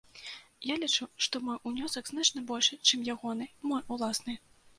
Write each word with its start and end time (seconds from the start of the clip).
Я 0.67 0.77
лічу, 0.83 1.05
што 1.25 1.41
мой 1.47 1.59
унёсак 1.73 2.09
значна 2.13 2.43
большы, 2.53 2.79
чым 2.87 3.05
ягоны, 3.15 3.45
мой 3.69 3.81
уласны. 3.97 4.39